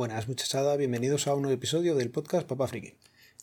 Buenas 0.00 0.28
muchachada, 0.28 0.78
bienvenidos 0.78 1.26
a 1.26 1.34
un 1.34 1.42
nuevo 1.42 1.54
episodio 1.54 1.94
del 1.94 2.08
podcast 2.08 2.48
Papá 2.48 2.66
Friki. 2.66 2.94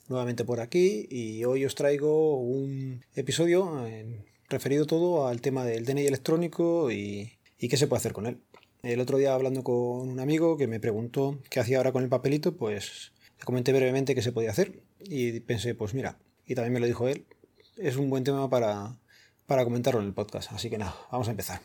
Nuevamente 0.08 0.44
por 0.44 0.58
aquí 0.58 1.06
y 1.08 1.44
hoy 1.44 1.64
os 1.64 1.76
traigo 1.76 2.36
un 2.40 3.04
episodio 3.14 3.86
eh, 3.86 4.24
referido 4.48 4.84
todo 4.84 5.28
al 5.28 5.40
tema 5.40 5.64
del 5.64 5.84
DNI 5.84 6.08
electrónico 6.08 6.90
y, 6.90 7.38
qué 7.60 7.76
se 7.76 7.86
puede 7.86 7.98
hacer 7.98 8.12
con 8.12 8.26
él. 8.26 8.40
El 8.82 8.98
otro 8.98 9.18
día 9.18 9.34
hablando 9.34 9.62
con 9.62 10.08
un 10.08 10.18
amigo 10.18 10.56
que 10.56 10.66
me 10.66 10.80
preguntó 10.80 11.38
qué 11.48 11.60
hacía 11.60 11.76
ahora 11.76 11.92
con 11.92 12.02
el 12.02 12.08
papelito, 12.08 12.56
pues 12.56 13.12
le 13.38 13.44
comenté 13.44 13.72
brevemente 13.72 14.16
qué 14.16 14.22
se 14.22 14.32
podía 14.32 14.50
hacer 14.50 14.82
y 14.98 15.38
pensé, 15.38 15.76
pues 15.76 15.94
mira, 15.94 16.18
y 16.44 16.56
también 16.56 16.72
me 16.72 16.80
lo 16.80 16.86
dijo 16.86 17.06
él, 17.06 17.24
es 17.76 17.94
un 17.94 18.10
buen 18.10 18.24
tema 18.24 18.50
para, 18.50 18.98
para 19.46 19.62
comentarlo 19.62 20.00
en 20.00 20.08
el 20.08 20.12
podcast. 20.12 20.50
Así 20.50 20.68
que 20.70 20.78
nada, 20.78 20.96
vamos 21.12 21.28
a 21.28 21.30
empezar. 21.30 21.60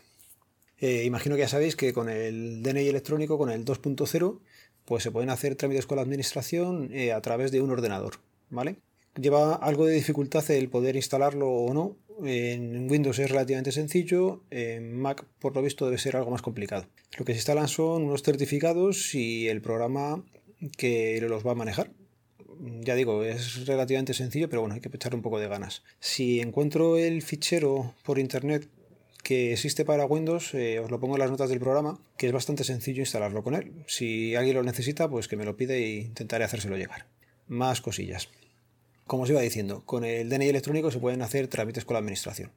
Eh, 0.78 1.04
imagino 1.04 1.34
que 1.34 1.40
ya 1.40 1.48
sabéis 1.48 1.76
que 1.76 1.92
con 1.92 2.08
el 2.08 2.62
DNI 2.62 2.88
electrónico, 2.88 3.38
con 3.38 3.50
el 3.50 3.64
2.0, 3.64 4.40
pues 4.84 5.02
se 5.02 5.10
pueden 5.10 5.30
hacer 5.30 5.56
trámites 5.56 5.86
con 5.86 5.96
la 5.96 6.02
administración 6.02 6.90
eh, 6.92 7.12
a 7.12 7.20
través 7.20 7.50
de 7.52 7.60
un 7.60 7.70
ordenador, 7.70 8.20
¿vale? 8.50 8.76
Lleva 9.20 9.54
algo 9.54 9.86
de 9.86 9.94
dificultad 9.94 10.48
el 10.50 10.68
poder 10.68 10.96
instalarlo 10.96 11.48
o 11.48 11.72
no. 11.72 11.96
En 12.24 12.90
Windows 12.90 13.18
es 13.18 13.30
relativamente 13.30 13.72
sencillo, 13.72 14.42
en 14.50 14.96
Mac 14.96 15.24
por 15.40 15.54
lo 15.54 15.62
visto 15.62 15.84
debe 15.84 15.98
ser 15.98 16.16
algo 16.16 16.30
más 16.30 16.42
complicado. 16.42 16.86
Lo 17.18 17.24
que 17.24 17.32
se 17.32 17.38
instalan 17.38 17.68
son 17.68 18.04
unos 18.04 18.22
certificados 18.22 19.14
y 19.14 19.48
el 19.48 19.60
programa 19.60 20.22
que 20.76 21.20
los 21.28 21.44
va 21.44 21.52
a 21.52 21.56
manejar. 21.56 21.90
Ya 22.80 22.94
digo, 22.94 23.24
es 23.24 23.66
relativamente 23.66 24.14
sencillo, 24.14 24.48
pero 24.48 24.60
bueno, 24.62 24.74
hay 24.74 24.80
que 24.80 24.88
echarle 24.88 25.16
un 25.16 25.22
poco 25.22 25.40
de 25.40 25.48
ganas. 25.48 25.82
Si 25.98 26.40
encuentro 26.40 26.96
el 26.96 27.22
fichero 27.22 27.94
por 28.04 28.18
internet 28.18 28.68
que 29.24 29.54
existe 29.54 29.84
para 29.84 30.04
Windows, 30.04 30.54
eh, 30.54 30.78
os 30.78 30.90
lo 30.90 31.00
pongo 31.00 31.14
en 31.16 31.20
las 31.20 31.30
notas 31.30 31.48
del 31.48 31.58
programa, 31.58 31.98
que 32.18 32.26
es 32.26 32.32
bastante 32.32 32.62
sencillo 32.62 33.00
instalarlo 33.00 33.42
con 33.42 33.54
él. 33.54 33.72
Si 33.88 34.36
alguien 34.36 34.54
lo 34.54 34.62
necesita, 34.62 35.08
pues 35.08 35.26
que 35.26 35.36
me 35.36 35.46
lo 35.46 35.56
pide 35.56 35.78
e 35.78 35.96
intentaré 35.96 36.44
hacérselo 36.44 36.76
llegar. 36.76 37.06
Más 37.48 37.80
cosillas. 37.80 38.28
Como 39.06 39.24
os 39.24 39.30
iba 39.30 39.40
diciendo, 39.40 39.82
con 39.86 40.04
el 40.04 40.28
DNI 40.28 40.48
electrónico 40.48 40.90
se 40.90 40.98
pueden 40.98 41.22
hacer 41.22 41.48
trámites 41.48 41.84
con 41.84 41.94
la 41.94 42.00
administración. 42.00 42.52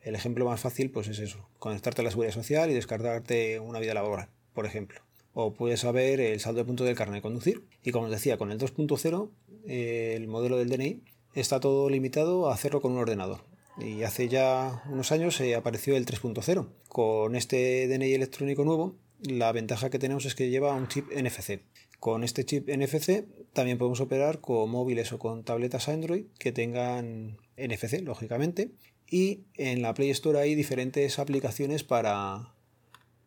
El 0.00 0.14
ejemplo 0.14 0.44
más 0.44 0.60
fácil 0.60 0.90
pues 0.90 1.08
es 1.08 1.18
eso, 1.18 1.48
conectarte 1.58 2.00
a 2.00 2.04
la 2.04 2.10
seguridad 2.10 2.32
social 2.32 2.70
y 2.70 2.74
descargarte 2.74 3.58
una 3.58 3.80
vida 3.80 3.92
laboral, 3.92 4.28
por 4.54 4.64
ejemplo. 4.64 5.00
O 5.34 5.54
puedes 5.54 5.80
saber 5.80 6.20
el 6.20 6.40
saldo 6.40 6.60
de 6.60 6.64
punto 6.64 6.84
del 6.84 6.94
carnet 6.94 7.16
de 7.16 7.22
conducir. 7.22 7.64
Y 7.82 7.90
como 7.90 8.06
os 8.06 8.10
decía, 8.12 8.38
con 8.38 8.52
el 8.52 8.58
2.0, 8.58 9.30
eh, 9.66 10.14
el 10.16 10.28
modelo 10.28 10.56
del 10.56 10.68
DNI 10.68 11.02
está 11.34 11.58
todo 11.58 11.88
limitado 11.88 12.48
a 12.48 12.54
hacerlo 12.54 12.80
con 12.80 12.92
un 12.92 12.98
ordenador. 12.98 13.51
Y 13.78 14.02
hace 14.02 14.28
ya 14.28 14.82
unos 14.90 15.12
años 15.12 15.36
se 15.36 15.54
apareció 15.54 15.96
el 15.96 16.06
3.0. 16.06 16.68
Con 16.88 17.36
este 17.36 17.88
DNI 17.88 18.12
electrónico 18.12 18.64
nuevo, 18.64 18.96
la 19.22 19.52
ventaja 19.52 19.90
que 19.90 19.98
tenemos 19.98 20.24
es 20.26 20.34
que 20.34 20.50
lleva 20.50 20.74
un 20.74 20.88
chip 20.88 21.10
NFC. 21.10 21.60
Con 21.98 22.24
este 22.24 22.44
chip 22.44 22.68
NFC 22.68 23.24
también 23.52 23.78
podemos 23.78 24.00
operar 24.00 24.40
con 24.40 24.68
móviles 24.70 25.12
o 25.12 25.18
con 25.18 25.44
tabletas 25.44 25.88
Android 25.88 26.26
que 26.38 26.52
tengan 26.52 27.38
NFC, 27.56 28.02
lógicamente. 28.02 28.72
Y 29.08 29.44
en 29.54 29.82
la 29.82 29.94
Play 29.94 30.10
Store 30.10 30.40
hay 30.40 30.54
diferentes 30.54 31.18
aplicaciones 31.18 31.84
para, 31.84 32.54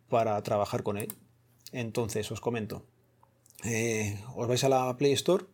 para 0.10 0.42
trabajar 0.44 0.84
con 0.84 0.98
él. 0.98 1.14
Entonces, 1.72 2.32
os 2.32 2.42
comento. 2.42 2.86
Eh, 3.64 4.20
os 4.36 4.48
vais 4.48 4.64
a 4.64 4.70
la 4.70 4.98
Play 4.98 5.14
Store. 5.14 5.46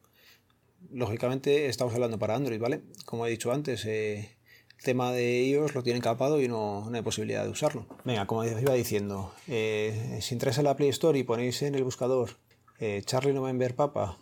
Lógicamente 0.89 1.67
estamos 1.67 1.93
hablando 1.93 2.17
para 2.17 2.35
Android, 2.35 2.59
¿vale? 2.59 2.81
Como 3.05 3.25
he 3.25 3.29
dicho 3.29 3.51
antes, 3.51 3.85
eh, 3.85 4.35
tema 4.81 5.11
de 5.11 5.43
iOS 5.45 5.75
lo 5.75 5.83
tienen 5.83 6.01
capado 6.01 6.41
y 6.41 6.47
no, 6.47 6.89
hay 6.91 7.01
posibilidad 7.01 7.43
de 7.43 7.49
usarlo. 7.49 7.85
Venga, 8.03 8.25
como 8.25 8.43
iba 8.43 8.73
diciendo, 8.73 9.33
eh, 9.47 10.19
si 10.21 10.33
entráis 10.33 10.57
a 10.59 10.63
la 10.63 10.75
Play 10.75 10.89
Store 10.89 11.17
y 11.17 11.23
ponéis 11.23 11.61
en 11.61 11.75
el 11.75 11.83
buscador 11.83 12.31
eh, 12.79 13.01
Charlie 13.05 13.33
November 13.33 13.75
Papa, 13.75 14.17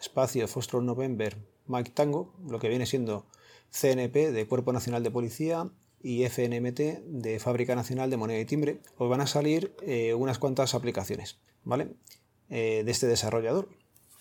espacio 0.00 0.48
Foster 0.48 0.82
November, 0.82 1.36
Mike 1.66 1.92
Tango, 1.94 2.32
lo 2.46 2.58
que 2.58 2.68
viene 2.68 2.86
siendo 2.86 3.26
CNP 3.70 4.32
de 4.32 4.46
Cuerpo 4.46 4.72
Nacional 4.72 5.02
de 5.02 5.10
Policía 5.10 5.68
y 6.02 6.24
FNMT 6.24 6.80
de 7.04 7.38
Fábrica 7.38 7.74
Nacional 7.74 8.08
de 8.08 8.16
Moneda 8.16 8.40
y 8.40 8.44
Timbre, 8.46 8.80
os 8.96 9.10
van 9.10 9.20
a 9.20 9.26
salir 9.26 9.74
eh, 9.82 10.14
unas 10.14 10.38
cuantas 10.38 10.74
aplicaciones, 10.74 11.38
¿vale? 11.64 11.88
de 12.48 12.90
este 12.90 13.06
desarrollador. 13.06 13.68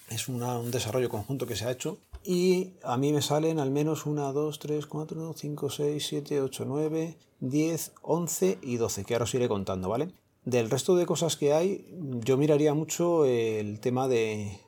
Es 0.09 0.27
un 0.27 0.69
desarrollo 0.69 1.07
conjunto 1.07 1.47
que 1.47 1.55
se 1.55 1.63
ha 1.63 1.71
hecho 1.71 1.97
y 2.29 2.73
a 2.83 2.97
mí 2.97 3.13
me 3.13 3.21
salen 3.21 3.57
al 3.57 3.71
menos 3.71 4.05
1, 4.05 4.33
2, 4.33 4.59
3, 4.59 4.85
4, 4.85 5.33
5, 5.33 5.69
6, 5.69 6.05
7, 6.05 6.41
8, 6.41 6.65
9, 6.67 7.17
10, 7.39 7.93
11 8.01 8.59
y 8.61 8.75
12, 8.75 9.05
que 9.05 9.13
ahora 9.13 9.23
os 9.23 9.33
iré 9.33 9.47
contando, 9.47 9.87
¿vale? 9.87 10.11
Del 10.43 10.69
resto 10.69 10.97
de 10.97 11.05
cosas 11.05 11.37
que 11.37 11.53
hay, 11.53 11.87
yo 12.19 12.35
miraría 12.35 12.73
mucho 12.73 13.23
el 13.23 13.79
tema 13.79 14.09
de, 14.09 14.59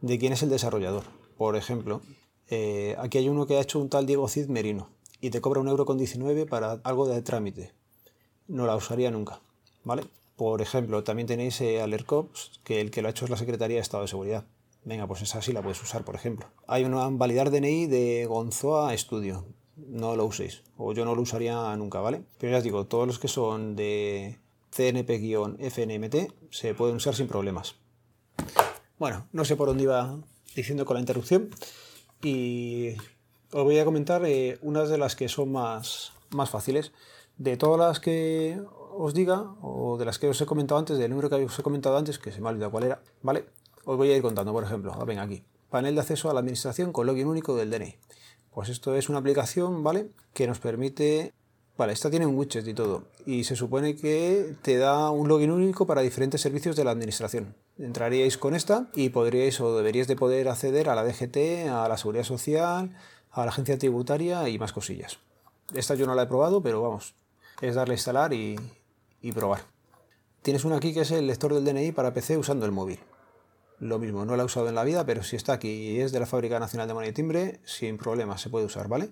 de 0.00 0.18
quién 0.18 0.32
es 0.32 0.42
el 0.42 0.48
desarrollador. 0.48 1.02
Por 1.36 1.54
ejemplo, 1.56 2.00
eh, 2.48 2.96
aquí 2.98 3.18
hay 3.18 3.28
uno 3.28 3.46
que 3.46 3.58
ha 3.58 3.60
hecho 3.60 3.78
un 3.78 3.90
tal 3.90 4.06
Diego 4.06 4.26
Cid 4.26 4.46
Merino 4.46 4.88
y 5.20 5.28
te 5.28 5.42
cobra 5.42 5.60
un 5.60 5.68
euro 5.68 5.84
con 5.84 5.98
19 5.98 6.46
para 6.46 6.80
algo 6.82 7.06
de 7.06 7.20
trámite. 7.20 7.74
No 8.48 8.64
la 8.64 8.74
usaría 8.74 9.10
nunca, 9.10 9.42
¿vale? 9.84 10.04
Por 10.36 10.62
ejemplo, 10.62 11.04
también 11.04 11.28
tenéis 11.28 11.60
eh, 11.60 11.82
Alercops, 11.82 12.62
que 12.64 12.80
el 12.80 12.90
que 12.90 13.02
lo 13.02 13.08
ha 13.08 13.10
hecho 13.10 13.26
es 13.26 13.30
la 13.30 13.36
Secretaría 13.36 13.76
de 13.76 13.82
Estado 13.82 14.04
de 14.04 14.08
Seguridad. 14.08 14.46
Venga, 14.84 15.06
pues 15.06 15.22
esa 15.22 15.40
sí 15.40 15.52
la 15.52 15.62
puedes 15.62 15.80
usar, 15.82 16.04
por 16.04 16.14
ejemplo. 16.16 16.46
Hay 16.66 16.84
una 16.84 17.08
validar 17.08 17.50
DNI 17.50 17.86
de 17.86 18.26
Gonzoa 18.26 18.96
Studio. 18.96 19.46
No 19.76 20.16
lo 20.16 20.26
uséis. 20.26 20.62
O 20.76 20.92
yo 20.92 21.04
no 21.04 21.14
lo 21.14 21.22
usaría 21.22 21.74
nunca, 21.76 22.00
¿vale? 22.00 22.24
Pero 22.38 22.52
ya 22.52 22.58
os 22.58 22.64
digo, 22.64 22.86
todos 22.86 23.06
los 23.06 23.18
que 23.18 23.28
son 23.28 23.76
de 23.76 24.40
CNP-FNMT 24.74 26.32
se 26.50 26.74
pueden 26.74 26.96
usar 26.96 27.14
sin 27.14 27.28
problemas. 27.28 27.76
Bueno, 28.98 29.28
no 29.32 29.44
sé 29.44 29.56
por 29.56 29.68
dónde 29.68 29.84
iba 29.84 30.18
diciendo 30.56 30.84
con 30.84 30.94
la 30.94 31.00
interrupción. 31.00 31.50
Y 32.22 32.90
os 33.52 33.64
voy 33.64 33.78
a 33.78 33.84
comentar 33.84 34.24
eh, 34.24 34.58
unas 34.62 34.88
de 34.88 34.98
las 34.98 35.14
que 35.14 35.28
son 35.28 35.52
más, 35.52 36.12
más 36.30 36.50
fáciles. 36.50 36.92
De 37.36 37.56
todas 37.56 37.78
las 37.78 38.00
que 38.00 38.60
os 38.94 39.14
diga, 39.14 39.54
o 39.62 39.96
de 39.96 40.04
las 40.04 40.18
que 40.18 40.28
os 40.28 40.40
he 40.40 40.46
comentado 40.46 40.78
antes, 40.78 40.98
del 40.98 41.10
número 41.10 41.30
que 41.30 41.36
os 41.36 41.58
he 41.58 41.62
comentado 41.62 41.96
antes, 41.96 42.18
que 42.18 42.32
se 42.32 42.40
me 42.40 42.48
ha 42.48 42.50
olvidado 42.50 42.72
cuál 42.72 42.84
era, 42.84 43.02
¿vale? 43.22 43.46
Os 43.84 43.96
voy 43.96 44.12
a 44.12 44.16
ir 44.16 44.22
contando, 44.22 44.52
por 44.52 44.62
ejemplo, 44.62 44.94
ven 45.04 45.18
aquí, 45.18 45.42
panel 45.68 45.96
de 45.96 46.00
acceso 46.00 46.30
a 46.30 46.34
la 46.34 46.40
administración 46.40 46.92
con 46.92 47.06
login 47.06 47.26
único 47.26 47.56
del 47.56 47.70
DNI. 47.70 47.96
Pues 48.52 48.68
esto 48.68 48.94
es 48.94 49.08
una 49.08 49.18
aplicación, 49.18 49.82
¿vale? 49.82 50.10
Que 50.34 50.46
nos 50.46 50.60
permite... 50.60 51.32
Vale, 51.76 51.94
esta 51.94 52.10
tiene 52.10 52.26
un 52.26 52.36
widget 52.36 52.68
y 52.68 52.74
todo. 52.74 53.04
Y 53.26 53.44
se 53.44 53.56
supone 53.56 53.96
que 53.96 54.54
te 54.62 54.76
da 54.76 55.10
un 55.10 55.26
login 55.26 55.50
único 55.50 55.86
para 55.86 56.02
diferentes 56.02 56.40
servicios 56.40 56.76
de 56.76 56.84
la 56.84 56.92
administración. 56.92 57.56
Entraríais 57.76 58.38
con 58.38 58.54
esta 58.54 58.88
y 58.94 59.08
podríais 59.08 59.60
o 59.60 59.76
deberíais 59.76 60.06
de 60.06 60.14
poder 60.14 60.48
acceder 60.48 60.88
a 60.88 60.94
la 60.94 61.02
DGT, 61.02 61.68
a 61.68 61.88
la 61.88 61.96
Seguridad 61.96 62.24
Social, 62.24 62.94
a 63.32 63.44
la 63.44 63.50
Agencia 63.50 63.78
Tributaria 63.78 64.48
y 64.48 64.58
más 64.58 64.72
cosillas. 64.72 65.18
Esta 65.74 65.96
yo 65.96 66.06
no 66.06 66.14
la 66.14 66.24
he 66.24 66.26
probado, 66.26 66.62
pero 66.62 66.82
vamos, 66.82 67.14
es 67.62 67.74
darle 67.74 67.94
a 67.94 67.96
instalar 67.96 68.32
y, 68.32 68.60
y 69.22 69.32
probar. 69.32 69.62
Tienes 70.42 70.64
una 70.64 70.76
aquí 70.76 70.92
que 70.92 71.00
es 71.00 71.10
el 71.10 71.26
lector 71.26 71.52
del 71.54 71.64
DNI 71.64 71.92
para 71.92 72.12
PC 72.12 72.36
usando 72.36 72.66
el 72.66 72.72
móvil 72.72 73.00
lo 73.78 73.98
mismo, 73.98 74.24
no 74.24 74.36
la 74.36 74.42
he 74.42 74.46
usado 74.46 74.68
en 74.68 74.74
la 74.74 74.84
vida, 74.84 75.04
pero 75.04 75.22
si 75.22 75.36
está 75.36 75.54
aquí 75.54 75.68
y 75.68 76.00
es 76.00 76.12
de 76.12 76.20
la 76.20 76.26
Fábrica 76.26 76.60
Nacional 76.60 76.88
de 76.88 76.94
Moneda 76.94 77.10
y 77.10 77.14
Timbre, 77.14 77.60
sin 77.64 77.98
problema 77.98 78.38
se 78.38 78.48
puede 78.48 78.66
usar, 78.66 78.88
¿vale? 78.88 79.10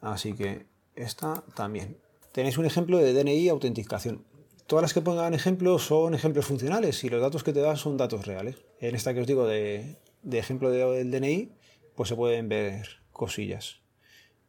Así 0.00 0.34
que 0.34 0.66
esta 0.94 1.42
también. 1.54 1.98
Tenéis 2.32 2.58
un 2.58 2.66
ejemplo 2.66 2.98
de 2.98 3.12
DNI 3.12 3.48
autenticación. 3.48 4.24
Todas 4.66 4.82
las 4.82 4.94
que 4.94 5.00
pongan 5.00 5.32
ejemplos 5.32 5.84
son 5.84 6.14
ejemplos 6.14 6.46
funcionales 6.46 7.02
y 7.04 7.08
los 7.08 7.20
datos 7.20 7.44
que 7.44 7.52
te 7.52 7.60
dan 7.60 7.76
son 7.76 7.96
datos 7.96 8.26
reales. 8.26 8.56
En 8.80 8.94
esta 8.94 9.14
que 9.14 9.20
os 9.20 9.26
digo 9.26 9.46
de, 9.46 9.96
ejemplo 10.30 10.70
del 10.70 11.10
DNI, 11.10 11.52
pues 11.94 12.08
se 12.08 12.16
pueden 12.16 12.48
ver 12.48 12.86
cosillas. 13.12 13.76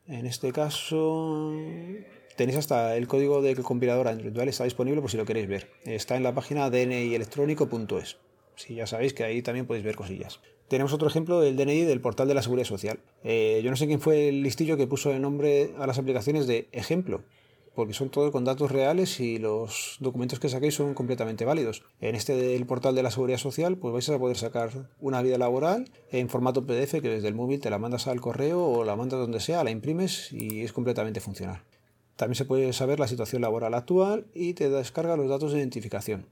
En 0.05 0.25
este 0.25 0.51
caso 0.51 1.53
tenéis 2.35 2.57
hasta 2.57 2.95
el 2.95 3.07
código 3.07 3.41
del 3.41 3.61
compilador 3.63 4.07
Android, 4.07 4.33
¿vale? 4.35 4.49
Está 4.51 4.63
disponible 4.63 5.01
por 5.01 5.11
si 5.11 5.17
lo 5.17 5.25
queréis 5.25 5.47
ver. 5.47 5.69
Está 5.83 6.15
en 6.15 6.23
la 6.23 6.33
página 6.33 6.69
dnielectrónico.es. 6.69 8.17
Si 8.57 8.73
ya 8.73 8.87
sabéis 8.87 9.13
que 9.13 9.23
ahí 9.23 9.43
también 9.43 9.67
podéis 9.67 9.85
ver 9.85 9.95
cosillas. 9.95 10.39
Tenemos 10.67 10.91
otro 10.91 11.07
ejemplo 11.07 11.39
del 11.39 11.55
DNI 11.55 11.81
del 11.81 12.01
portal 12.01 12.27
de 12.27 12.33
la 12.33 12.41
Seguridad 12.41 12.65
Social. 12.65 12.99
Eh, 13.23 13.61
yo 13.63 13.69
no 13.69 13.77
sé 13.77 13.85
quién 13.85 14.01
fue 14.01 14.29
el 14.29 14.41
listillo 14.41 14.77
que 14.77 14.87
puso 14.87 15.11
el 15.11 15.21
nombre 15.21 15.75
a 15.77 15.85
las 15.85 15.99
aplicaciones 15.99 16.47
de 16.47 16.67
ejemplo, 16.71 17.23
porque 17.75 17.93
son 17.93 18.09
todos 18.09 18.31
con 18.31 18.45
datos 18.45 18.71
reales 18.71 19.19
y 19.19 19.37
los 19.37 19.97
documentos 19.99 20.39
que 20.39 20.49
saquéis 20.49 20.73
son 20.73 20.95
completamente 20.95 21.45
válidos. 21.45 21.83
En 22.01 22.15
este 22.15 22.35
del 22.35 22.65
portal 22.65 22.95
de 22.95 23.03
la 23.03 23.11
Seguridad 23.11 23.37
Social, 23.37 23.77
pues 23.77 23.93
vais 23.93 24.09
a 24.09 24.17
poder 24.17 24.37
sacar 24.37 24.89
una 24.99 25.21
vida 25.21 25.37
laboral 25.37 25.91
en 26.11 26.27
formato 26.27 26.65
PDF 26.65 26.93
que 26.93 27.09
desde 27.09 27.27
el 27.27 27.35
móvil 27.35 27.61
te 27.61 27.69
la 27.69 27.77
mandas 27.77 28.07
al 28.07 28.21
correo 28.21 28.65
o 28.65 28.83
la 28.83 28.95
mandas 28.95 29.19
donde 29.19 29.39
sea, 29.39 29.63
la 29.63 29.69
imprimes 29.69 30.33
y 30.33 30.63
es 30.63 30.73
completamente 30.73 31.21
funcional. 31.21 31.61
También 32.15 32.35
se 32.35 32.45
puede 32.45 32.73
saber 32.73 32.99
la 32.99 33.07
situación 33.07 33.43
laboral 33.43 33.75
actual 33.75 34.25
y 34.33 34.55
te 34.55 34.67
descarga 34.71 35.15
los 35.15 35.29
datos 35.29 35.51
de 35.51 35.59
identificación 35.59 36.25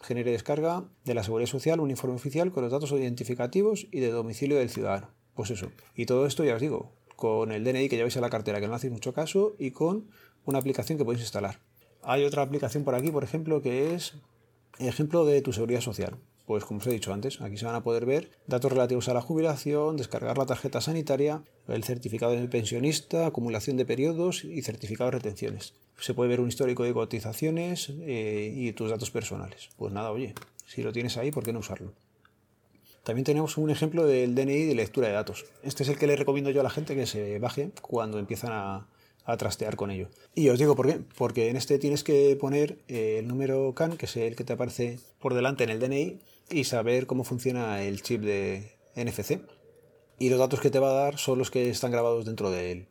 genere 0.00 0.32
descarga 0.32 0.84
de 1.04 1.14
la 1.14 1.22
Seguridad 1.22 1.48
Social 1.48 1.80
un 1.80 1.90
informe 1.90 2.16
oficial 2.16 2.52
con 2.52 2.62
los 2.62 2.72
datos 2.72 2.92
identificativos 2.92 3.86
y 3.90 4.00
de 4.00 4.10
domicilio 4.10 4.58
del 4.58 4.70
ciudadano. 4.70 5.10
Pues 5.34 5.50
eso. 5.50 5.70
Y 5.94 6.06
todo 6.06 6.26
esto, 6.26 6.44
ya 6.44 6.54
os 6.54 6.60
digo, 6.60 6.92
con 7.16 7.52
el 7.52 7.64
DNI 7.64 7.88
que 7.88 7.96
lleváis 7.96 8.16
a 8.16 8.20
la 8.20 8.30
cartera, 8.30 8.60
que 8.60 8.68
no 8.68 8.74
hacéis 8.74 8.92
mucho 8.92 9.12
caso, 9.12 9.54
y 9.58 9.70
con 9.70 10.08
una 10.44 10.58
aplicación 10.58 10.98
que 10.98 11.04
podéis 11.04 11.22
instalar. 11.22 11.60
Hay 12.02 12.24
otra 12.24 12.42
aplicación 12.42 12.84
por 12.84 12.94
aquí, 12.94 13.10
por 13.10 13.24
ejemplo, 13.24 13.60
que 13.60 13.94
es 13.94 14.14
ejemplo 14.78 15.24
de 15.24 15.42
tu 15.42 15.52
seguridad 15.52 15.80
social. 15.80 16.16
Pues 16.50 16.64
como 16.64 16.80
os 16.80 16.86
he 16.88 16.90
dicho 16.90 17.12
antes, 17.12 17.40
aquí 17.40 17.56
se 17.56 17.64
van 17.64 17.76
a 17.76 17.84
poder 17.84 18.06
ver 18.06 18.32
datos 18.48 18.72
relativos 18.72 19.08
a 19.08 19.14
la 19.14 19.20
jubilación, 19.20 19.96
descargar 19.96 20.36
la 20.36 20.46
tarjeta 20.46 20.80
sanitaria, 20.80 21.44
el 21.68 21.84
certificado 21.84 22.32
de 22.32 22.48
pensionista, 22.48 23.24
acumulación 23.26 23.76
de 23.76 23.86
periodos 23.86 24.42
y 24.42 24.60
certificado 24.62 25.12
de 25.12 25.18
retenciones. 25.18 25.74
Se 26.00 26.12
puede 26.12 26.28
ver 26.28 26.40
un 26.40 26.48
histórico 26.48 26.82
de 26.82 26.92
cotizaciones 26.92 27.92
eh, 28.00 28.52
y 28.52 28.72
tus 28.72 28.90
datos 28.90 29.12
personales. 29.12 29.68
Pues 29.76 29.92
nada, 29.92 30.10
oye, 30.10 30.34
si 30.66 30.82
lo 30.82 30.90
tienes 30.90 31.16
ahí, 31.18 31.30
¿por 31.30 31.44
qué 31.44 31.52
no 31.52 31.60
usarlo? 31.60 31.92
También 33.04 33.24
tenemos 33.24 33.56
un 33.56 33.70
ejemplo 33.70 34.04
del 34.04 34.34
DNI 34.34 34.64
de 34.64 34.74
lectura 34.74 35.06
de 35.06 35.14
datos. 35.14 35.46
Este 35.62 35.84
es 35.84 35.88
el 35.88 35.98
que 35.98 36.08
le 36.08 36.16
recomiendo 36.16 36.50
yo 36.50 36.62
a 36.62 36.64
la 36.64 36.70
gente 36.70 36.96
que 36.96 37.06
se 37.06 37.38
baje 37.38 37.70
cuando 37.80 38.18
empiezan 38.18 38.50
a, 38.52 38.88
trastear 39.38 39.76
con 39.76 39.92
ello. 39.92 40.08
Y 40.34 40.48
os 40.48 40.58
digo 40.58 40.74
por 40.74 40.88
qué, 40.88 40.98
porque 41.16 41.50
en 41.50 41.56
este 41.56 41.78
tienes 41.78 42.02
que 42.02 42.34
poner 42.34 42.78
eh, 42.88 43.18
el 43.20 43.28
número 43.28 43.72
CAN, 43.76 43.96
que 43.96 44.06
es 44.06 44.16
el 44.16 44.34
que 44.34 44.42
te 44.42 44.54
aparece 44.54 44.98
por 45.20 45.34
delante 45.34 45.62
en 45.62 45.70
el 45.70 45.78
DNI, 45.78 46.18
y 46.50 46.64
saber 46.64 47.06
cómo 47.06 47.24
funciona 47.24 47.82
el 47.82 48.02
chip 48.02 48.22
de 48.22 48.76
NFC. 48.96 49.40
Y 50.18 50.28
los 50.28 50.38
datos 50.38 50.60
que 50.60 50.70
te 50.70 50.78
va 50.78 50.90
a 50.90 51.04
dar 51.04 51.18
son 51.18 51.38
los 51.38 51.50
que 51.50 51.70
están 51.70 51.90
grabados 51.90 52.24
dentro 52.24 52.50
del, 52.50 52.88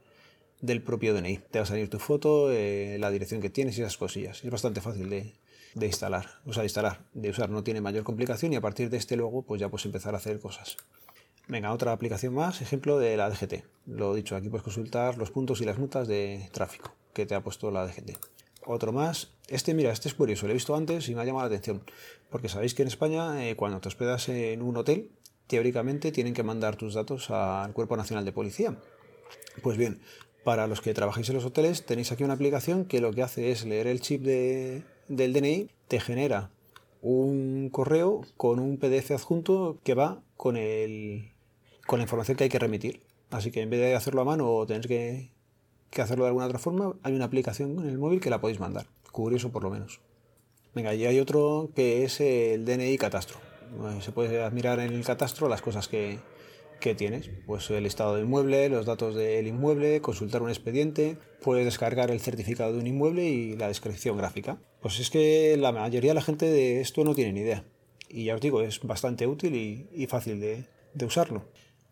del 0.61 0.81
propio 0.81 1.13
DNI. 1.13 1.37
Te 1.51 1.59
va 1.59 1.63
a 1.63 1.67
salir 1.67 1.89
tu 1.89 1.99
foto, 1.99 2.51
eh, 2.51 2.97
la 2.99 3.11
dirección 3.11 3.41
que 3.41 3.49
tienes 3.49 3.77
y 3.77 3.81
esas 3.81 3.97
cosillas. 3.97 4.43
Es 4.43 4.49
bastante 4.49 4.81
fácil 4.81 5.09
de, 5.09 5.35
de 5.75 5.85
instalar, 5.85 6.27
o 6.45 6.53
sea, 6.53 6.61
de 6.61 6.67
instalar, 6.67 7.05
de 7.13 7.29
usar, 7.29 7.49
no 7.49 7.63
tiene 7.63 7.81
mayor 7.81 8.03
complicación 8.03 8.53
y 8.53 8.55
a 8.55 8.61
partir 8.61 8.89
de 8.89 8.97
este 8.97 9.15
luego 9.15 9.43
pues 9.43 9.61
ya 9.61 9.69
puedes 9.69 9.85
empezar 9.85 10.13
a 10.13 10.17
hacer 10.17 10.39
cosas. 10.39 10.77
Venga, 11.47 11.73
otra 11.73 11.91
aplicación 11.91 12.33
más, 12.33 12.61
ejemplo 12.61 12.99
de 12.99 13.17
la 13.17 13.29
DGT. 13.29 13.63
Lo 13.87 14.13
dicho, 14.13 14.35
aquí 14.35 14.49
puedes 14.49 14.63
consultar 14.63 15.17
los 15.17 15.31
puntos 15.31 15.61
y 15.61 15.65
las 15.65 15.79
notas 15.79 16.07
de 16.07 16.47
tráfico 16.51 16.93
que 17.13 17.25
te 17.25 17.35
ha 17.35 17.41
puesto 17.41 17.71
la 17.71 17.87
DGT. 17.87 18.17
Otro 18.71 18.91
más, 18.91 19.31
este 19.47 19.73
mira, 19.73 19.91
este 19.91 20.09
es 20.09 20.13
curioso, 20.13 20.45
lo 20.45 20.51
he 20.51 20.53
visto 20.53 20.75
antes 20.75 21.09
y 21.09 21.15
me 21.15 21.21
ha 21.21 21.25
llamado 21.25 21.49
la 21.49 21.55
atención, 21.55 21.81
porque 22.29 22.49
sabéis 22.49 22.75
que 22.75 22.83
en 22.83 22.87
España 22.87 23.49
eh, 23.49 23.55
cuando 23.55 23.79
te 23.79 23.87
hospedas 23.87 24.29
en 24.29 24.61
un 24.61 24.77
hotel, 24.77 25.09
teóricamente 25.47 26.11
tienen 26.11 26.35
que 26.35 26.43
mandar 26.43 26.75
tus 26.75 26.93
datos 26.93 27.31
al 27.31 27.73
Cuerpo 27.73 27.97
Nacional 27.97 28.25
de 28.25 28.31
Policía. 28.31 28.77
Pues 29.63 29.75
bien, 29.75 30.01
para 30.43 30.67
los 30.67 30.81
que 30.81 30.93
trabajáis 30.93 31.27
en 31.29 31.35
los 31.37 31.45
hoteles 31.45 31.87
tenéis 31.87 32.11
aquí 32.11 32.23
una 32.23 32.35
aplicación 32.35 32.85
que 32.85 33.01
lo 33.01 33.11
que 33.11 33.23
hace 33.23 33.49
es 33.49 33.65
leer 33.65 33.87
el 33.87 34.01
chip 34.01 34.21
de, 34.21 34.83
del 35.07 35.33
DNI 35.33 35.71
te 35.87 35.99
genera 35.99 36.51
un 37.01 37.71
correo 37.71 38.21
con 38.37 38.59
un 38.59 38.77
PDF 38.77 39.09
adjunto 39.09 39.79
que 39.83 39.95
va 39.95 40.21
con, 40.37 40.57
el, 40.57 41.31
con 41.87 41.97
la 41.97 42.03
información 42.03 42.37
que 42.37 42.43
hay 42.43 42.51
que 42.51 42.59
remitir. 42.59 43.01
Así 43.31 43.49
que 43.49 43.61
en 43.61 43.71
vez 43.71 43.79
de 43.79 43.95
hacerlo 43.95 44.21
a 44.21 44.25
mano 44.25 44.47
o 44.47 44.67
tener 44.67 44.87
que, 44.87 45.31
que 45.89 46.01
hacerlo 46.01 46.25
de 46.25 46.29
alguna 46.29 46.45
otra 46.45 46.59
forma, 46.59 46.93
hay 47.03 47.13
una 47.13 47.25
aplicación 47.25 47.79
en 47.79 47.89
el 47.89 47.97
móvil 47.97 48.19
que 48.19 48.29
la 48.29 48.41
podéis 48.41 48.59
mandar. 48.59 48.87
Curioso 49.11 49.51
por 49.51 49.63
lo 49.63 49.69
menos. 49.69 50.01
Venga, 50.75 50.93
y 50.93 51.05
hay 51.05 51.19
otro 51.19 51.71
que 51.75 52.03
es 52.03 52.21
el 52.21 52.65
DNI 52.65 52.97
catastro. 52.97 53.37
Se 54.01 54.11
puede 54.11 54.49
mirar 54.51 54.79
en 54.79 54.93
el 54.93 55.03
catastro 55.03 55.47
las 55.49 55.61
cosas 55.61 55.87
que, 55.87 56.19
que 56.79 56.95
tienes. 56.95 57.29
Pues 57.45 57.69
el 57.69 57.85
estado 57.85 58.15
del 58.15 58.25
inmueble, 58.25 58.69
los 58.69 58.85
datos 58.85 59.15
del 59.15 59.47
inmueble, 59.47 60.01
consultar 60.01 60.41
un 60.41 60.49
expediente, 60.49 61.17
puedes 61.41 61.65
descargar 61.65 62.11
el 62.11 62.19
certificado 62.19 62.73
de 62.73 62.79
un 62.79 62.87
inmueble 62.87 63.25
y 63.25 63.55
la 63.55 63.67
descripción 63.67 64.17
gráfica. 64.17 64.57
Pues 64.81 64.99
es 64.99 65.09
que 65.09 65.57
la 65.57 65.71
mayoría 65.71 66.11
de 66.11 66.15
la 66.15 66.21
gente 66.21 66.45
de 66.45 66.81
esto 66.81 67.03
no 67.03 67.15
tiene 67.15 67.33
ni 67.33 67.41
idea. 67.41 67.65
Y 68.09 68.25
ya 68.25 68.35
os 68.35 68.41
digo, 68.41 68.61
es 68.61 68.79
bastante 68.81 69.27
útil 69.27 69.55
y, 69.55 70.07
fácil 70.07 70.39
de, 70.39 70.65
de 70.93 71.05
usarlo. 71.05 71.45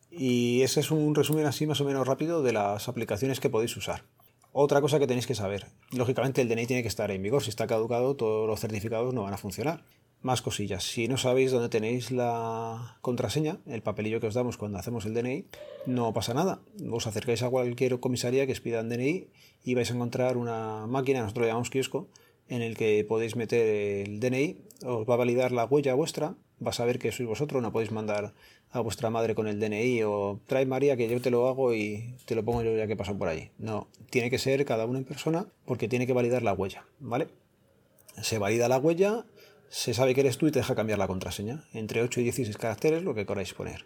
Y 0.10 0.62
ese 0.62 0.80
es 0.80 0.92
un 0.92 1.14
resumen 1.16 1.46
así 1.46 1.66
más 1.66 1.82
o 1.82 1.86
menos 1.86 2.08
rápido 2.08 2.42
de 2.42 2.54
las 2.54 2.88
aplicaciones 2.88 3.40
que 3.40 3.50
podéis 3.50 3.76
usar. 3.78 4.04
Otra 4.60 4.82
cosa 4.82 4.98
que 4.98 5.06
tenéis 5.06 5.28
que 5.28 5.36
saber, 5.36 5.68
lógicamente 5.92 6.42
el 6.42 6.50
DNI 6.50 6.66
tiene 6.66 6.82
que 6.82 6.88
estar 6.88 7.12
en 7.12 7.22
vigor, 7.22 7.44
si 7.44 7.50
está 7.50 7.68
caducado 7.68 8.16
todos 8.16 8.48
los 8.48 8.60
certificados 8.60 9.14
no 9.14 9.24
van 9.24 9.34
a 9.34 9.38
funcionar. 9.38 9.84
Más 10.24 10.42
cosillas. 10.42 10.84
Si 10.84 11.08
no 11.08 11.18
sabéis 11.18 11.52
dónde 11.52 11.70
tenéis 11.70 12.10
la 12.10 12.98
contraseña, 13.02 13.60
el 13.68 13.84
papelillo 13.84 14.20
que 14.20 14.26
os 14.26 14.34
damos 14.34 14.58
cuando 14.58 14.80
hacemos 14.80 15.06
el 15.06 15.14
DNI, 15.14 15.46
no 15.86 16.12
pasa 16.12 16.34
nada. 16.34 16.60
Os 16.90 17.06
acercáis 17.06 17.44
a 17.44 17.52
cualquier 17.52 18.00
comisaría 18.00 18.48
que 18.48 18.54
os 18.54 18.62
pidan 18.62 18.90
DNI 18.90 19.28
y 19.64 19.76
vais 19.76 19.92
a 19.92 19.94
encontrar 19.94 20.38
una 20.38 20.88
máquina, 20.88 21.22
nosotros 21.22 21.44
lo 21.44 21.48
llamamos 21.50 21.70
kiosco, 21.70 22.08
en 22.50 22.64
el 22.64 22.76
que 22.76 23.06
podéis 23.08 23.36
meter 23.36 24.08
el 24.08 24.20
DNI, 24.20 24.58
os 24.86 25.08
va 25.08 25.14
a 25.14 25.18
validar 25.18 25.52
la 25.52 25.66
huella 25.66 25.94
vuestra, 25.94 26.36
vas 26.60 26.80
a 26.80 26.86
ver 26.86 27.00
que 27.00 27.12
sois 27.12 27.28
vosotros, 27.28 27.62
no 27.62 27.72
podéis 27.72 27.92
mandar 27.92 28.34
a 28.72 28.80
vuestra 28.80 29.10
madre 29.10 29.36
con 29.36 29.48
el 29.48 29.60
DNI 29.60 30.04
o 30.04 30.40
trae 30.46 30.66
María 30.66 30.98
que 30.98 31.08
yo 31.08 31.22
te 31.22 31.30
lo 31.30 31.48
hago 31.48 31.74
y 31.74 32.16
te 32.26 32.36
lo 32.36 32.44
pongo 32.44 32.64
yo 32.64 32.76
ya 32.76 32.88
que 32.88 32.96
paso 32.96 33.18
por 33.18 33.28
allí. 33.28 33.52
No, 33.58 33.88
tiene 34.10 34.30
que 34.30 34.40
ser 34.40 34.66
cada 34.66 34.86
uno 34.86 34.98
en 34.98 35.06
persona 35.06 35.48
porque 35.66 35.88
tiene 35.88 36.08
que 36.08 36.14
validar 36.14 36.44
la 36.44 36.54
huella, 36.54 36.86
¿vale? 37.00 37.28
Se 38.22 38.40
valida 38.40 38.68
la 38.68 38.80
huella 38.80 39.26
se 39.70 39.94
sabe 39.94 40.16
que 40.16 40.22
eres 40.22 40.38
tú 40.38 40.48
y 40.48 40.52
te 40.52 40.60
deja 40.60 40.76
cambiar 40.76 41.00
la 41.00 41.08
contraseña. 41.08 41.66
Entre 41.74 42.02
8 42.02 42.22
y 42.22 42.24
16 42.24 42.58
caracteres, 42.58 43.04
lo 43.04 43.14
que 43.14 43.26
queráis 43.26 43.54
poner. 43.54 43.86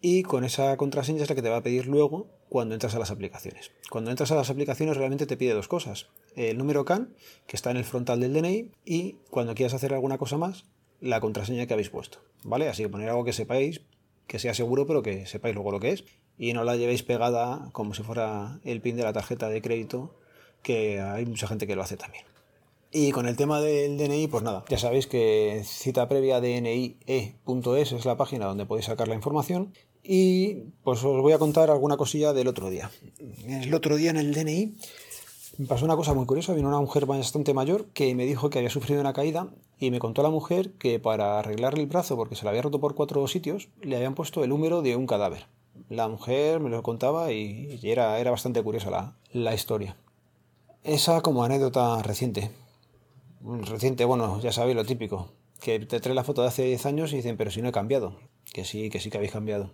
Y 0.00 0.22
con 0.22 0.44
esa 0.44 0.76
contraseña 0.76 1.22
es 1.22 1.28
la 1.28 1.34
que 1.34 1.42
te 1.42 1.48
va 1.48 1.56
a 1.56 1.62
pedir 1.62 1.86
luego 1.86 2.28
cuando 2.48 2.74
entras 2.74 2.94
a 2.94 2.98
las 2.98 3.10
aplicaciones. 3.10 3.72
Cuando 3.90 4.10
entras 4.10 4.30
a 4.30 4.36
las 4.36 4.50
aplicaciones 4.50 4.96
realmente 4.96 5.26
te 5.26 5.36
pide 5.36 5.54
dos 5.54 5.66
cosas. 5.66 6.08
El 6.36 6.58
número 6.58 6.84
CAN, 6.84 7.14
que 7.46 7.56
está 7.56 7.70
en 7.70 7.78
el 7.78 7.84
frontal 7.84 8.20
del 8.20 8.34
DNI, 8.34 8.70
y 8.84 9.16
cuando 9.30 9.54
quieras 9.54 9.74
hacer 9.74 9.94
alguna 9.94 10.18
cosa 10.18 10.36
más, 10.36 10.66
la 11.00 11.20
contraseña 11.20 11.66
que 11.66 11.74
habéis 11.74 11.90
puesto. 11.90 12.18
¿Vale? 12.42 12.68
Así 12.68 12.82
que 12.82 12.88
poner 12.88 13.08
algo 13.08 13.24
que 13.24 13.32
sepáis, 13.32 13.82
que 14.26 14.38
sea 14.38 14.54
seguro, 14.54 14.86
pero 14.86 15.02
que 15.02 15.26
sepáis 15.26 15.54
luego 15.54 15.70
lo 15.70 15.80
que 15.80 15.90
es. 15.90 16.04
Y 16.36 16.52
no 16.52 16.64
la 16.64 16.76
llevéis 16.76 17.02
pegada 17.02 17.68
como 17.72 17.94
si 17.94 18.02
fuera 18.02 18.58
el 18.64 18.80
pin 18.80 18.96
de 18.96 19.04
la 19.04 19.12
tarjeta 19.12 19.48
de 19.48 19.62
crédito, 19.62 20.14
que 20.62 21.00
hay 21.00 21.26
mucha 21.26 21.46
gente 21.46 21.66
que 21.66 21.76
lo 21.76 21.82
hace 21.82 21.96
también. 21.96 22.24
Y 22.96 23.10
con 23.10 23.26
el 23.26 23.36
tema 23.36 23.60
del 23.60 23.98
DNI, 23.98 24.28
pues 24.28 24.44
nada, 24.44 24.64
ya 24.68 24.78
sabéis 24.78 25.08
que 25.08 25.62
cita 25.64 26.08
previa 26.08 26.40
dnie.es 26.40 27.92
es 27.92 28.04
la 28.04 28.16
página 28.16 28.46
donde 28.46 28.66
podéis 28.66 28.86
sacar 28.86 29.08
la 29.08 29.16
información. 29.16 29.74
Y 30.02 30.54
pues 30.84 31.02
os 31.02 31.20
voy 31.20 31.32
a 31.32 31.38
contar 31.38 31.70
alguna 31.70 31.96
cosilla 31.96 32.32
del 32.32 32.46
otro 32.46 32.70
día. 32.70 32.90
El 33.48 33.74
otro 33.74 33.96
día 33.96 34.10
en 34.10 34.18
el 34.18 34.32
DNI 34.32 34.76
me 35.58 35.66
pasó 35.66 35.84
una 35.84 35.96
cosa 35.96 36.14
muy 36.14 36.26
curiosa. 36.26 36.54
Vino 36.54 36.68
una 36.68 36.80
mujer 36.80 37.06
bastante 37.06 37.54
mayor 37.54 37.86
que 37.86 38.14
me 38.14 38.24
dijo 38.24 38.50
que 38.50 38.58
había 38.58 38.70
sufrido 38.70 39.00
una 39.00 39.12
caída 39.12 39.48
y 39.78 39.90
me 39.90 39.98
contó 39.98 40.22
la 40.22 40.30
mujer 40.30 40.72
que 40.72 40.98
para 40.98 41.38
arreglarle 41.38 41.82
el 41.82 41.88
brazo, 41.88 42.16
porque 42.16 42.36
se 42.36 42.44
le 42.44 42.50
había 42.50 42.62
roto 42.62 42.80
por 42.80 42.94
cuatro 42.94 43.26
sitios, 43.28 43.68
le 43.82 43.96
habían 43.96 44.14
puesto 44.14 44.42
el 44.42 44.50
número 44.50 44.82
de 44.82 44.96
un 44.96 45.06
cadáver. 45.06 45.46
La 45.88 46.08
mujer 46.08 46.60
me 46.60 46.70
lo 46.70 46.82
contaba 46.82 47.32
y 47.32 47.80
era, 47.82 48.18
era 48.18 48.30
bastante 48.30 48.62
curiosa 48.62 48.90
la, 48.90 49.16
la 49.32 49.54
historia. 49.54 49.96
Esa 50.82 51.20
como 51.20 51.44
anécdota 51.44 52.02
reciente 52.02 52.50
reciente, 53.44 54.04
bueno, 54.04 54.40
ya 54.40 54.52
sabéis 54.52 54.76
lo 54.76 54.84
típico, 54.84 55.28
que 55.60 55.78
te 55.80 56.00
trae 56.00 56.14
la 56.14 56.24
foto 56.24 56.42
de 56.42 56.48
hace 56.48 56.64
10 56.64 56.86
años 56.86 57.12
y 57.12 57.16
dicen, 57.16 57.36
pero 57.36 57.50
si 57.50 57.60
no 57.60 57.68
he 57.68 57.72
cambiado, 57.72 58.16
que 58.52 58.64
sí, 58.64 58.90
que 58.90 59.00
sí 59.00 59.10
que 59.10 59.18
habéis 59.18 59.32
cambiado. 59.32 59.70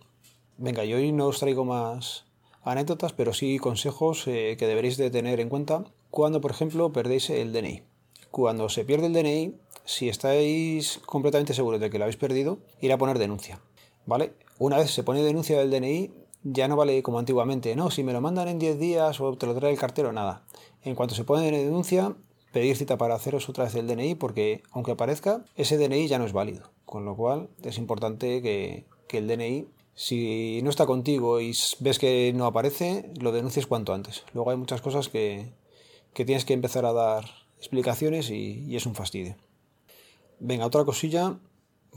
Venga, 0.58 0.84
yo 0.84 0.96
hoy 0.96 1.12
no 1.12 1.26
os 1.26 1.38
traigo 1.38 1.64
más 1.64 2.24
anécdotas, 2.62 3.12
pero 3.12 3.32
sí 3.32 3.58
consejos 3.58 4.26
eh, 4.26 4.56
que 4.58 4.66
deberéis 4.66 4.96
de 4.96 5.10
tener 5.10 5.40
en 5.40 5.48
cuenta 5.48 5.84
cuando, 6.10 6.40
por 6.40 6.50
ejemplo, 6.50 6.92
perdéis 6.92 7.30
el 7.30 7.52
DNI. 7.52 7.82
Cuando 8.30 8.68
se 8.68 8.84
pierde 8.84 9.06
el 9.06 9.12
DNI, 9.12 9.54
si 9.84 10.08
estáis 10.08 11.00
completamente 11.06 11.54
seguros 11.54 11.80
de 11.80 11.90
que 11.90 11.98
lo 11.98 12.04
habéis 12.04 12.16
perdido, 12.16 12.58
ir 12.80 12.92
a 12.92 12.98
poner 12.98 13.18
denuncia. 13.18 13.60
¿Vale? 14.06 14.32
Una 14.58 14.78
vez 14.78 14.90
se 14.90 15.02
pone 15.02 15.22
denuncia 15.22 15.58
del 15.58 15.70
DNI, 15.70 16.10
ya 16.42 16.68
no 16.68 16.76
vale 16.76 17.02
como 17.02 17.18
antiguamente, 17.18 17.76
no, 17.76 17.90
si 17.90 18.02
me 18.02 18.12
lo 18.12 18.20
mandan 18.20 18.48
en 18.48 18.58
10 18.58 18.78
días 18.78 19.20
o 19.20 19.36
te 19.36 19.46
lo 19.46 19.54
trae 19.54 19.72
el 19.72 19.78
cartero, 19.78 20.12
nada. 20.12 20.44
En 20.82 20.94
cuanto 20.94 21.14
se 21.14 21.24
pone 21.24 21.50
denuncia, 21.50 22.14
pedir 22.52 22.76
cita 22.76 22.96
para 22.96 23.14
haceros 23.14 23.48
otra 23.48 23.64
vez 23.64 23.74
el 23.74 23.86
DNI 23.86 24.14
porque 24.14 24.62
aunque 24.70 24.92
aparezca, 24.92 25.44
ese 25.56 25.76
DNI 25.76 26.08
ya 26.08 26.18
no 26.18 26.24
es 26.24 26.32
válido. 26.32 26.70
Con 26.84 27.04
lo 27.04 27.14
cual 27.14 27.48
es 27.62 27.78
importante 27.78 28.42
que, 28.42 28.84
el 29.16 29.28
DNI, 29.28 29.66
si 30.00 30.62
no 30.62 30.70
está 30.70 30.86
contigo 30.86 31.42
y 31.42 31.54
ves 31.80 31.98
que 31.98 32.32
no 32.34 32.46
aparece, 32.46 33.10
lo 33.20 33.32
denuncies 33.32 33.66
cuanto 33.66 33.92
antes. 33.92 34.24
Luego 34.32 34.50
hay 34.50 34.56
muchas 34.56 34.80
cosas 34.80 35.10
que, 35.10 35.52
tienes 36.14 36.46
que 36.46 36.54
empezar 36.54 36.86
a 36.86 36.94
dar 36.94 37.26
explicaciones 37.58 38.30
y, 38.30 38.74
es 38.74 38.86
un 38.86 38.94
fastidio. 38.94 39.36
Venga, 40.38 40.64
otra 40.64 40.86
cosilla, 40.86 41.38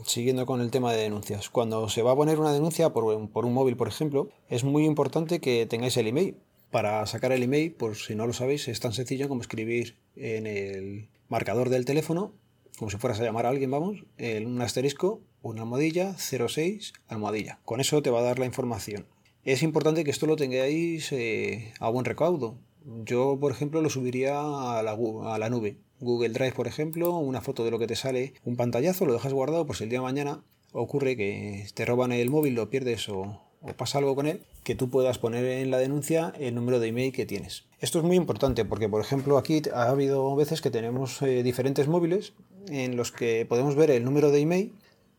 siguiendo 0.04 0.44
con 0.44 0.60
el 0.60 0.70
tema 0.70 0.92
de 0.92 1.00
denuncias. 1.00 1.48
Cuando 1.48 1.88
se 1.88 2.02
va 2.02 2.12
a 2.12 2.14
poner 2.14 2.38
una 2.38 2.52
denuncia 2.52 2.92
por, 2.92 3.30
por 3.30 3.46
un 3.46 3.54
móvil, 3.54 3.78
por 3.78 3.88
ejemplo, 3.88 4.28
es 4.50 4.64
muy 4.64 4.84
importante 4.84 5.40
que 5.40 5.64
tengáis 5.64 5.96
el 5.96 6.06
email 6.06 6.36
para 6.70 7.06
sacar 7.06 7.32
el 7.32 7.42
email, 7.42 7.72
por 7.72 7.96
si 7.96 8.14
no 8.14 8.26
lo 8.26 8.34
sabéis, 8.34 8.68
es 8.68 8.80
tan 8.80 8.92
sencillo 8.92 9.30
como 9.30 9.40
escribir 9.40 9.96
en 10.14 10.46
el 10.46 11.08
marcador 11.30 11.70
del 11.70 11.86
teléfono, 11.86 12.34
como 12.76 12.90
si 12.90 12.98
fueras 12.98 13.18
a 13.20 13.24
llamar 13.24 13.46
a 13.46 13.48
alguien, 13.48 13.70
vamos, 13.70 14.04
un 14.18 14.60
asterisco, 14.60 15.22
una 15.50 15.62
almohadilla, 15.62 16.16
06, 16.16 16.94
almohadilla. 17.08 17.60
Con 17.64 17.80
eso 17.80 18.02
te 18.02 18.10
va 18.10 18.20
a 18.20 18.22
dar 18.22 18.38
la 18.38 18.46
información. 18.46 19.06
Es 19.44 19.62
importante 19.62 20.04
que 20.04 20.10
esto 20.10 20.26
lo 20.26 20.36
tengáis 20.36 21.12
eh, 21.12 21.74
a 21.80 21.90
buen 21.90 22.04
recaudo. 22.04 22.56
Yo, 23.04 23.38
por 23.38 23.52
ejemplo, 23.52 23.82
lo 23.82 23.90
subiría 23.90 24.40
a 24.40 24.82
la, 24.82 24.96
a 25.24 25.38
la 25.38 25.50
nube. 25.50 25.76
Google 26.00 26.30
Drive, 26.30 26.52
por 26.52 26.66
ejemplo, 26.66 27.16
una 27.18 27.40
foto 27.40 27.64
de 27.64 27.70
lo 27.70 27.78
que 27.78 27.86
te 27.86 27.96
sale, 27.96 28.34
un 28.44 28.56
pantallazo, 28.56 29.06
lo 29.06 29.12
dejas 29.12 29.32
guardado, 29.32 29.66
pues 29.66 29.80
el 29.80 29.90
día 29.90 29.98
de 30.00 30.04
mañana 30.04 30.42
ocurre 30.72 31.16
que 31.16 31.66
te 31.74 31.84
roban 31.84 32.12
el 32.12 32.30
móvil, 32.30 32.54
lo 32.54 32.68
pierdes 32.68 33.08
o, 33.08 33.40
o 33.60 33.72
pasa 33.76 33.98
algo 33.98 34.14
con 34.14 34.26
él, 34.26 34.42
que 34.62 34.74
tú 34.74 34.90
puedas 34.90 35.18
poner 35.18 35.44
en 35.44 35.70
la 35.70 35.78
denuncia 35.78 36.32
el 36.38 36.54
número 36.54 36.80
de 36.80 36.88
email 36.88 37.12
que 37.12 37.26
tienes. 37.26 37.64
Esto 37.80 37.98
es 37.98 38.04
muy 38.04 38.16
importante 38.16 38.64
porque, 38.64 38.88
por 38.88 39.00
ejemplo, 39.00 39.38
aquí 39.38 39.62
ha 39.72 39.90
habido 39.90 40.34
veces 40.36 40.60
que 40.60 40.70
tenemos 40.70 41.20
eh, 41.22 41.42
diferentes 41.42 41.86
móviles 41.86 42.32
en 42.68 42.96
los 42.96 43.12
que 43.12 43.46
podemos 43.46 43.76
ver 43.76 43.90
el 43.90 44.04
número 44.04 44.30
de 44.30 44.40
email, 44.40 44.72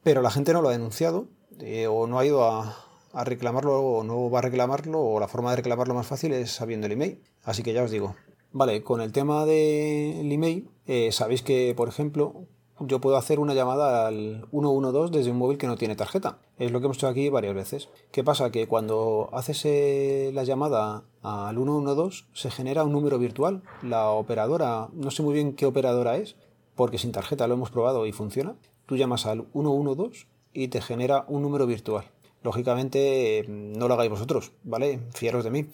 pero 0.05 0.21
la 0.21 0.29
gente 0.29 0.53
no 0.53 0.61
lo 0.61 0.69
ha 0.69 0.71
denunciado 0.71 1.25
eh, 1.61 1.87
o 1.87 2.05
no 2.05 2.19
ha 2.19 2.25
ido 2.27 2.43
a, 2.45 2.77
reclamarlo 3.23 3.81
o 3.81 4.03
no 4.03 4.29
va 4.29 4.37
a 4.37 4.41
reclamarlo 4.43 5.01
o 5.01 5.19
la 5.19 5.27
forma 5.27 5.49
de 5.49 5.55
reclamarlo 5.55 5.95
más 5.95 6.05
fácil 6.05 6.31
es 6.31 6.51
sabiendo 6.51 6.85
el 6.85 6.93
email. 6.93 7.23
Así 7.43 7.63
que 7.63 7.73
ya 7.73 7.81
os 7.81 7.89
digo. 7.89 8.15
Vale, 8.51 8.83
con 8.83 9.01
el 9.01 9.11
tema 9.11 9.47
del 9.47 10.31
email, 10.31 10.69
eh, 10.85 11.11
sabéis 11.11 11.41
que, 11.41 11.73
por 11.75 11.87
ejemplo, 11.87 12.45
yo 12.79 13.01
puedo 13.01 13.17
hacer 13.17 13.39
una 13.39 13.55
llamada 13.55 14.05
al 14.05 14.47
112 14.51 15.17
desde 15.17 15.31
un 15.31 15.39
móvil 15.39 15.57
que 15.57 15.65
no 15.65 15.75
tiene 15.75 15.95
tarjeta. 15.95 16.37
Es 16.59 16.71
lo 16.71 16.79
que 16.79 16.85
hemos 16.85 16.97
hecho 16.97 17.07
aquí 17.07 17.29
varias 17.29 17.55
veces. 17.55 17.89
¿Qué 18.11 18.23
pasa? 18.23 18.51
Que 18.51 18.67
cuando 18.67 19.29
haces 19.33 19.65
eh, 19.65 20.29
la 20.35 20.43
llamada 20.43 21.03
al 21.23 21.55
112 21.55 22.25
se 22.33 22.51
genera 22.51 22.83
un 22.83 22.91
número 22.91 23.17
virtual. 23.17 23.63
La 23.81 24.11
operadora, 24.11 24.87
no 24.93 25.09
sé 25.09 25.23
muy 25.23 25.33
bien 25.33 25.53
qué 25.55 25.65
operadora 25.65 26.17
es, 26.17 26.35
porque 26.75 26.99
sin 26.99 27.11
tarjeta 27.11 27.47
lo 27.47 27.55
hemos 27.55 27.71
probado 27.71 28.05
y 28.05 28.11
funciona. 28.11 28.55
Tú 28.85 28.97
llamas 28.97 29.25
al 29.25 29.47
112 29.53 30.27
y 30.53 30.67
te 30.69 30.81
genera 30.81 31.25
un 31.27 31.41
número 31.41 31.67
virtual. 31.67 32.05
Lógicamente 32.43 33.43
no 33.47 33.87
lo 33.87 33.95
hagáis 33.95 34.11
vosotros, 34.11 34.51
¿vale? 34.63 34.99
Fiaros 35.13 35.43
de 35.43 35.51
mí. 35.51 35.65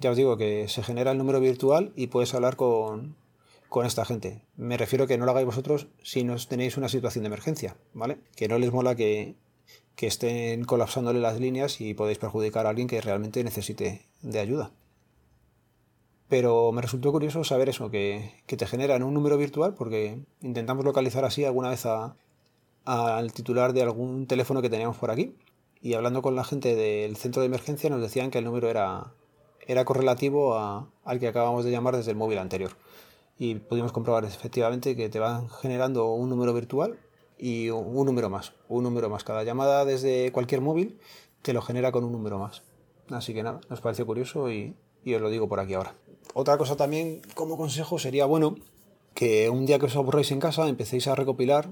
Ya 0.00 0.10
os 0.10 0.16
digo 0.16 0.36
que 0.36 0.68
se 0.68 0.82
genera 0.82 1.12
el 1.12 1.18
número 1.18 1.38
virtual 1.38 1.92
y 1.96 2.06
puedes 2.06 2.32
hablar 2.34 2.56
con, 2.56 3.14
con 3.74 3.86
esta 3.86 4.04
gente. 4.04 4.40
Me 4.56 4.76
refiero 4.76 5.08
que 5.08 5.18
no 5.18 5.24
lo 5.24 5.32
hagáis 5.32 5.46
vosotros 5.46 5.88
si 6.00 6.22
no 6.22 6.36
tenéis 6.36 6.76
una 6.76 6.88
situación 6.88 7.24
de 7.24 7.26
emergencia, 7.26 7.76
¿vale? 7.92 8.18
Que 8.36 8.46
no 8.46 8.56
les 8.56 8.72
mola 8.72 8.94
que, 8.94 9.34
estén 9.96 10.62
colapsándole 10.62 11.18
las 11.18 11.40
líneas 11.40 11.80
y 11.80 11.92
podéis 11.92 12.18
perjudicar 12.18 12.66
a 12.66 12.68
alguien 12.68 12.86
que 12.86 13.00
realmente 13.00 13.42
necesite 13.42 14.06
de 14.22 14.38
ayuda. 14.38 14.70
Pero 16.28 16.70
me 16.70 16.82
resultó 16.82 17.10
curioso 17.10 17.42
saber 17.42 17.68
eso, 17.68 17.90
que, 17.90 18.30
te 18.46 18.66
generan 18.66 19.02
un 19.02 19.12
número 19.12 19.36
virtual, 19.36 19.74
porque 19.74 20.20
intentamos 20.40 20.84
localizar 20.84 21.24
así 21.24 21.44
alguna 21.44 21.70
vez 21.70 21.84
al 22.84 23.32
titular 23.32 23.72
de 23.72 23.82
algún 23.82 24.26
teléfono 24.26 24.62
que 24.62 24.70
teníamos 24.70 24.96
por 24.96 25.10
aquí. 25.10 25.36
Y 25.80 25.94
hablando 25.94 26.22
con 26.22 26.34
la 26.34 26.44
gente 26.44 26.74
del 26.74 27.16
centro 27.16 27.42
de 27.42 27.46
emergencia 27.46 27.90
nos 27.90 28.00
decían 28.00 28.30
que 28.30 28.38
el 28.38 28.44
número 28.44 28.70
era, 28.70 29.12
era 29.66 29.84
correlativo 29.84 30.56
al 30.56 31.18
que 31.20 31.28
acabamos 31.28 31.64
de 31.64 31.70
llamar 31.70 31.96
desde 31.96 32.10
el 32.10 32.16
móvil 32.16 32.38
anterior 32.38 32.72
y 33.38 33.56
pudimos 33.56 33.92
comprobar 33.92 34.24
efectivamente 34.24 34.94
que 34.96 35.08
te 35.08 35.18
van 35.18 35.48
generando 35.48 36.12
un 36.12 36.28
número 36.28 36.54
virtual 36.54 36.98
y 37.38 37.70
un 37.70 38.06
número 38.06 38.30
más, 38.30 38.52
un 38.68 38.84
número 38.84 39.10
más. 39.10 39.24
Cada 39.24 39.42
llamada 39.42 39.84
desde 39.84 40.30
cualquier 40.32 40.60
móvil 40.60 40.98
te 41.42 41.52
lo 41.52 41.62
genera 41.62 41.92
con 41.92 42.04
un 42.04 42.12
número 42.12 42.38
más. 42.38 42.62
Así 43.10 43.34
que 43.34 43.42
nada, 43.42 43.60
nos 43.68 43.80
pareció 43.80 44.06
curioso 44.06 44.50
y, 44.50 44.76
os 45.06 45.20
lo 45.20 45.28
digo 45.30 45.48
por 45.48 45.60
aquí 45.60 45.74
ahora. 45.74 45.94
Otra 46.32 46.56
cosa 46.56 46.76
también 46.76 47.22
como 47.34 47.56
consejo 47.56 47.98
sería 47.98 48.24
bueno 48.24 48.56
que 49.14 49.50
un 49.50 49.66
día 49.66 49.78
que 49.78 49.86
os 49.86 49.96
aburréis 49.96 50.30
en 50.30 50.40
casa 50.40 50.68
empecéis 50.68 51.06
a 51.06 51.14
recopilar, 51.14 51.68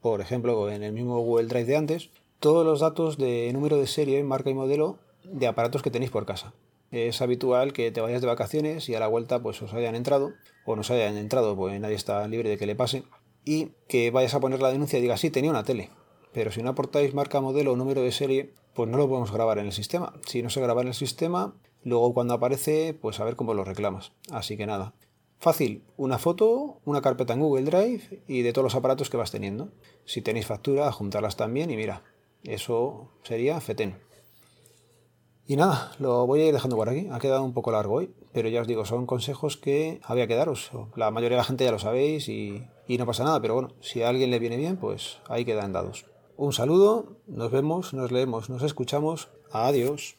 por 0.00 0.20
ejemplo 0.20 0.70
en 0.70 0.82
el 0.82 0.92
mismo 0.92 1.20
Google 1.20 1.48
Drive 1.48 1.66
de 1.66 1.76
antes, 1.76 2.10
todos 2.40 2.64
los 2.64 2.80
datos 2.80 3.18
de 3.18 3.50
número 3.52 3.76
de 3.76 3.86
serie, 3.86 4.22
marca 4.24 4.50
y 4.50 4.54
modelo 4.54 4.98
de 5.24 5.46
aparatos 5.46 5.82
que 5.82 5.90
tenéis 5.90 6.10
por 6.10 6.26
casa 6.26 6.52
es 6.90 7.20
habitual 7.20 7.72
que 7.72 7.90
te 7.90 8.00
vayas 8.00 8.20
de 8.20 8.26
vacaciones 8.26 8.88
y 8.88 8.94
a 8.94 9.00
la 9.00 9.08
vuelta 9.08 9.42
pues 9.42 9.60
os 9.62 9.74
hayan 9.74 9.94
entrado 9.94 10.32
o 10.64 10.74
no 10.74 10.80
os 10.80 10.90
hayan 10.90 11.16
entrado, 11.16 11.56
pues 11.56 11.78
nadie 11.80 11.94
está 11.94 12.26
libre 12.28 12.48
de 12.48 12.58
que 12.58 12.66
le 12.66 12.76
pase, 12.76 13.04
y 13.44 13.70
que 13.88 14.10
vayas 14.10 14.34
a 14.34 14.40
poner 14.40 14.60
la 14.60 14.70
denuncia 14.70 14.98
y 14.98 15.02
digas, 15.02 15.20
sí, 15.20 15.30
tenía 15.30 15.50
una 15.50 15.64
tele, 15.64 15.90
pero 16.32 16.50
si 16.50 16.62
no 16.62 16.70
aportáis 16.70 17.14
marca, 17.14 17.40
modelo 17.40 17.72
o 17.72 17.76
número 17.76 18.02
de 18.02 18.12
serie, 18.12 18.52
pues 18.74 18.90
no 18.90 18.98
lo 18.98 19.08
podemos 19.08 19.32
grabar 19.32 19.58
en 19.58 19.66
el 19.66 19.72
sistema. 19.72 20.12
Si 20.26 20.42
no 20.42 20.50
se 20.50 20.60
graba 20.60 20.82
en 20.82 20.88
el 20.88 20.94
sistema, 20.94 21.54
luego 21.82 22.12
cuando 22.12 22.34
aparece, 22.34 22.92
pues 23.00 23.18
a 23.18 23.24
ver 23.24 23.36
cómo 23.36 23.54
lo 23.54 23.64
reclamas. 23.64 24.12
Así 24.30 24.58
que 24.58 24.66
nada. 24.66 24.92
Fácil, 25.38 25.84
una 25.96 26.18
foto, 26.18 26.80
una 26.84 27.00
carpeta 27.00 27.32
en 27.32 27.40
Google 27.40 27.64
Drive 27.64 28.24
y 28.26 28.42
de 28.42 28.52
todos 28.52 28.64
los 28.64 28.74
aparatos 28.74 29.08
que 29.08 29.16
vas 29.16 29.30
teniendo. 29.30 29.70
Si 30.04 30.20
tenéis 30.20 30.46
factura, 30.46 30.90
juntarlas 30.90 31.36
también 31.36 31.70
y 31.70 31.76
mira, 31.76 32.02
eso 32.42 33.12
sería 33.22 33.60
FETEN. 33.60 33.98
Y 35.46 35.56
nada, 35.56 35.92
lo 36.00 36.26
voy 36.26 36.40
a 36.40 36.46
ir 36.46 36.52
dejando 36.52 36.76
por 36.76 36.88
aquí. 36.88 37.08
Ha 37.10 37.20
quedado 37.20 37.44
un 37.44 37.54
poco 37.54 37.70
largo 37.70 37.94
hoy, 37.94 38.12
pero 38.32 38.48
ya 38.48 38.60
os 38.60 38.66
digo, 38.66 38.84
son 38.84 39.06
consejos 39.06 39.56
que 39.56 40.00
había 40.02 40.26
que 40.26 40.34
daros. 40.34 40.70
La 40.96 41.10
mayoría 41.12 41.36
de 41.36 41.40
la 41.40 41.44
gente 41.44 41.64
ya 41.64 41.70
lo 41.70 41.78
sabéis 41.78 42.28
y, 42.28 42.66
no 42.88 43.06
pasa 43.06 43.22
nada, 43.24 43.40
pero 43.40 43.54
bueno, 43.54 43.70
si 43.80 44.02
a 44.02 44.08
alguien 44.08 44.30
le 44.30 44.40
viene 44.40 44.56
bien, 44.56 44.76
pues 44.76 45.20
ahí 45.28 45.44
quedan 45.44 45.72
dados. 45.72 46.04
Un 46.36 46.52
saludo, 46.52 47.16
nos 47.26 47.50
vemos, 47.50 47.94
nos 47.94 48.12
leemos, 48.12 48.50
nos 48.50 48.62
escuchamos. 48.62 49.30
Adiós. 49.52 50.16